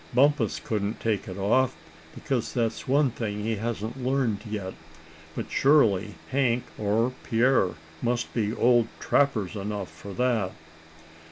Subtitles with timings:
[0.15, 1.75] "Bumpus couldn't take it off,
[2.15, 4.73] because that's one thing he hasn't learned yet.
[5.35, 10.53] But surely Hank or Pierre must be old trappers enough for that."